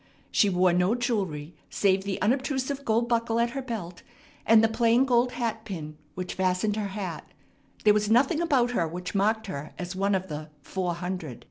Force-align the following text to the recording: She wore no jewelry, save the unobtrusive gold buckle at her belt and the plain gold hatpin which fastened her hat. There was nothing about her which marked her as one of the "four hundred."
She 0.31 0.49
wore 0.49 0.73
no 0.73 0.95
jewelry, 0.95 1.53
save 1.69 2.05
the 2.05 2.19
unobtrusive 2.23 2.83
gold 2.85 3.07
buckle 3.07 3.39
at 3.39 3.51
her 3.51 3.61
belt 3.61 4.01
and 4.47 4.63
the 4.63 4.67
plain 4.67 5.05
gold 5.05 5.33
hatpin 5.33 5.93
which 6.15 6.33
fastened 6.33 6.75
her 6.75 6.87
hat. 6.97 7.31
There 7.83 7.93
was 7.93 8.09
nothing 8.09 8.41
about 8.41 8.71
her 8.71 8.87
which 8.87 9.13
marked 9.13 9.45
her 9.45 9.73
as 9.77 9.95
one 9.95 10.15
of 10.15 10.27
the 10.27 10.49
"four 10.63 10.95
hundred." 10.95 11.39